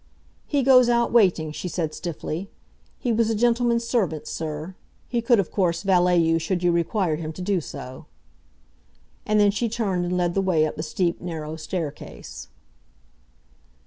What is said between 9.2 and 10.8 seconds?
And then she turned and led the way up